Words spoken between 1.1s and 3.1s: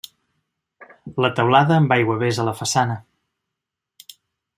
La teulada amb aiguavés a la façana.